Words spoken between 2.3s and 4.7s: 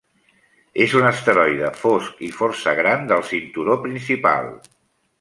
i força gran del cinturó principal.